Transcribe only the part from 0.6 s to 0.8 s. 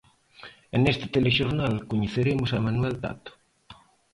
E